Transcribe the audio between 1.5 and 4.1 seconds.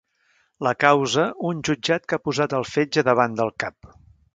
un jutjat que ha posat el fetge davant del cap.